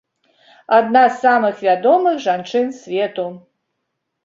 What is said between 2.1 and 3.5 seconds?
жанчын свету.